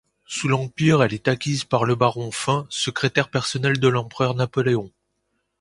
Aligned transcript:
Sous 0.25 0.47
l'Empire, 0.47 1.03
elle 1.03 1.13
est 1.13 1.27
acquise 1.27 1.63
par 1.63 1.85
le 1.85 1.93
baron 1.93 2.31
Fain, 2.31 2.65
secrétaire 2.71 3.29
personnel 3.29 3.79
de 3.79 3.87
l'empereur 3.87 4.33
Napoléon. 4.33 4.91